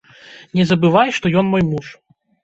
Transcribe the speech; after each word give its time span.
Не 0.59 0.63
забывай, 0.69 1.11
што 1.17 1.31
ён 1.41 1.45
мой 1.51 1.63
муж. 1.73 1.85